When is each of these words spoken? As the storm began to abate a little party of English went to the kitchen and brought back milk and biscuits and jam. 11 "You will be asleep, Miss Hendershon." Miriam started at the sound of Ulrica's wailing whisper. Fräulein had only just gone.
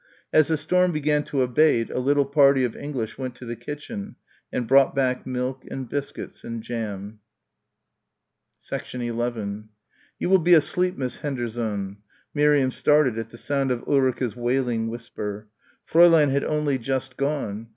As 0.33 0.47
the 0.47 0.57
storm 0.57 0.91
began 0.91 1.23
to 1.25 1.43
abate 1.43 1.91
a 1.91 1.99
little 1.99 2.25
party 2.25 2.63
of 2.63 2.75
English 2.75 3.19
went 3.19 3.35
to 3.35 3.45
the 3.45 3.55
kitchen 3.55 4.15
and 4.51 4.67
brought 4.67 4.95
back 4.95 5.27
milk 5.27 5.63
and 5.69 5.87
biscuits 5.87 6.43
and 6.43 6.63
jam. 6.63 7.19
11 8.71 9.69
"You 10.17 10.27
will 10.29 10.39
be 10.39 10.55
asleep, 10.55 10.97
Miss 10.97 11.19
Hendershon." 11.19 11.97
Miriam 12.33 12.71
started 12.71 13.19
at 13.19 13.29
the 13.29 13.37
sound 13.37 13.69
of 13.69 13.87
Ulrica's 13.87 14.35
wailing 14.35 14.87
whisper. 14.87 15.47
Fräulein 15.87 16.31
had 16.31 16.45
only 16.45 16.79
just 16.79 17.15
gone. 17.15 17.67